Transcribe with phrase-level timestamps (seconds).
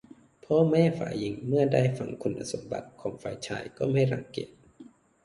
[0.45, 4.49] พ่อแม่ฝ่ายหญิงเมื่อได้ฟังคุณสมบัติของฝ่ายชายก็ไม่รังเกียจ